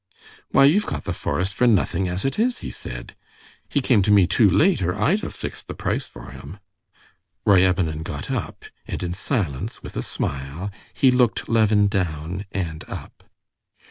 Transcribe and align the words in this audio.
"Why, 0.49 0.65
you've 0.65 0.87
got 0.87 1.03
the 1.03 1.13
forest 1.13 1.53
for 1.53 1.67
nothing 1.67 2.07
as 2.07 2.25
it 2.25 2.39
is," 2.39 2.61
he 2.65 2.71
said. 2.71 3.15
"He 3.69 3.81
came 3.81 4.01
to 4.01 4.09
me 4.09 4.25
too 4.25 4.49
late, 4.49 4.81
or 4.81 4.95
I'd 4.95 5.19
have 5.19 5.35
fixed 5.35 5.67
the 5.67 5.75
price 5.75 6.07
for 6.07 6.31
him." 6.31 6.57
Ryabinin 7.45 8.01
got 8.01 8.31
up, 8.31 8.65
and 8.87 9.03
in 9.03 9.13
silence, 9.13 9.83
with 9.83 9.95
a 9.95 10.01
smile, 10.01 10.71
he 10.91 11.11
looked 11.11 11.47
Levin 11.47 11.87
down 11.87 12.45
and 12.51 12.83
up. 12.87 13.25